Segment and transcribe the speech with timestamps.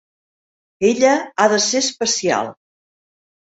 [0.91, 1.11] Ella
[1.43, 2.51] ha de ser especial.